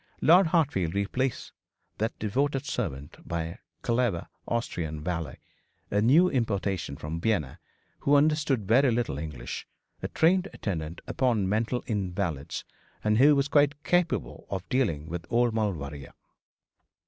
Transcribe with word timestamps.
Lord 0.19 0.47
Hartfield 0.47 0.95
replaced 0.95 1.51
that 1.99 2.17
devoted 2.17 2.65
servant 2.65 3.17
by 3.23 3.43
a 3.43 3.57
clever 3.83 4.29
Austrian 4.47 5.03
valet, 5.03 5.37
a 5.91 6.01
new 6.01 6.27
importation 6.27 6.97
from 6.97 7.21
Vienna, 7.21 7.59
who 7.99 8.15
understood 8.15 8.67
very 8.67 8.89
little 8.89 9.19
English, 9.19 9.67
a 10.01 10.07
trained 10.07 10.47
attendant 10.53 11.01
upon 11.05 11.47
mental 11.47 11.83
invalids, 11.85 12.63
and 13.03 13.19
who 13.19 13.35
was 13.35 13.47
quite 13.47 13.83
capable 13.83 14.47
of 14.49 14.67
dealing 14.69 15.05
with 15.05 15.27
old 15.29 15.53
Lord 15.53 15.75
Maulevrier. 15.75 16.13